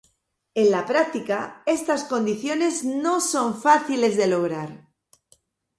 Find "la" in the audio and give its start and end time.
0.71-0.79